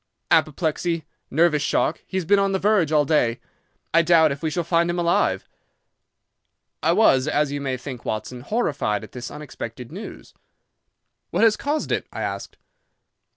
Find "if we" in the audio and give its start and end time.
4.31-4.49